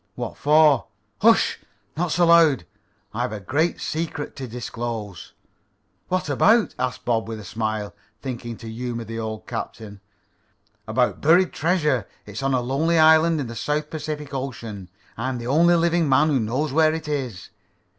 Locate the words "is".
17.07-17.51